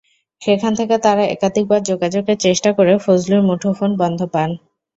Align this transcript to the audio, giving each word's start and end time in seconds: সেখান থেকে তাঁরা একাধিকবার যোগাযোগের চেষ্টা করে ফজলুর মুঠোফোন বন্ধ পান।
সেখান 0.41 0.71
থেকে 0.79 0.95
তাঁরা 1.05 1.23
একাধিকবার 1.27 1.79
যোগাযোগের 1.89 2.37
চেষ্টা 2.45 2.69
করে 2.77 2.93
ফজলুর 3.05 3.41
মুঠোফোন 3.49 3.91
বন্ধ 4.01 4.19
পান। 4.33 4.49